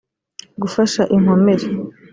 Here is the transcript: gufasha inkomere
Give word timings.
gufasha 0.61 1.01
inkomere 1.15 1.67